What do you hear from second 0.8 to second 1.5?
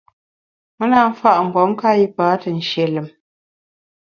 na mfa’